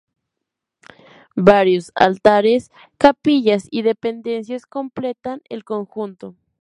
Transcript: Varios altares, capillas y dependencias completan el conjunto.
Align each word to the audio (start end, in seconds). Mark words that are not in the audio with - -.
Varios 1.35 1.91
altares, 1.93 2.71
capillas 2.97 3.67
y 3.69 3.83
dependencias 3.83 4.65
completan 4.65 5.43
el 5.47 5.63
conjunto. 5.63 6.33